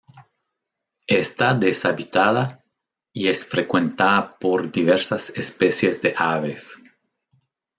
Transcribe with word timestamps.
Está 1.05 1.53
deshabitada 1.53 2.63
y 3.13 3.27
es 3.27 3.45
frecuentada 3.45 4.31
por 4.39 4.71
diversas 4.71 5.29
especies 5.29 6.01
de 6.01 6.15
aves. 6.17 6.75